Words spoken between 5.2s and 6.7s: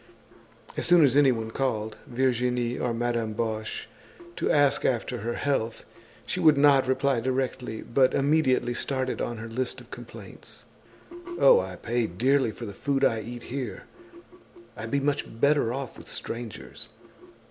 health, she would